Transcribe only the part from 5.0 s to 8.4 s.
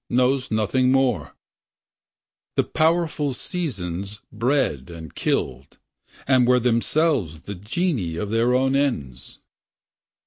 killed. And were themselves the genii Of